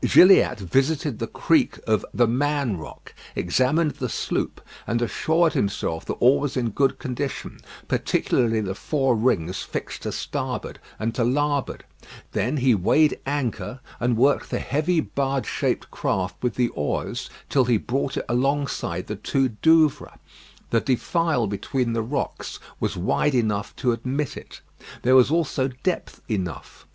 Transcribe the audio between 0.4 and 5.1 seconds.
visited the creek of "The Man Rock," examined the sloop, and